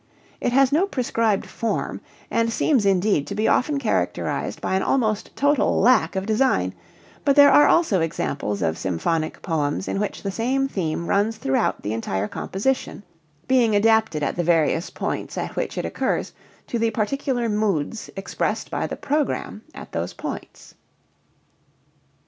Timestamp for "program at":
18.97-19.91